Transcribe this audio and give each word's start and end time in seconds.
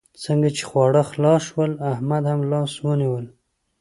څنګه 0.23 0.49
چې 0.57 0.63
خواړه 0.69 1.01
خلاص 1.11 1.41
شول؛ 1.49 1.71
احمد 1.91 2.23
هم 2.31 2.41
لاس 2.51 2.71
ونيول. 2.85 3.25